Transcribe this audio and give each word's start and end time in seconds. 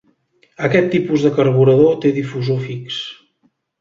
Aquest 0.67 0.87
tipus 0.95 1.27
de 1.27 1.31
carburador 1.39 1.93
té 2.07 2.13
difusor 2.17 2.67
fix. 2.71 2.99